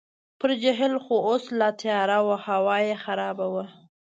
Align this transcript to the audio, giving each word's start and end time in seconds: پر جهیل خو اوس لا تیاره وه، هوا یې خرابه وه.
پر 0.39 0.49
جهیل 0.63 0.93
خو 1.03 1.15
اوس 1.27 1.43
لا 1.59 1.69
تیاره 1.81 2.19
وه، 2.25 2.35
هوا 2.47 2.75
یې 2.87 2.95
خرابه 3.03 3.47
وه. 3.53 3.65